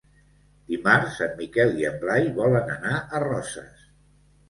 Dimarts 0.73 1.19
en 1.27 1.37
Miquel 1.43 1.77
i 1.83 1.87
en 1.91 2.01
Blai 2.07 2.35
volen 2.43 2.75
anar 2.81 2.99
a 3.01 3.25
Roses. 3.31 3.89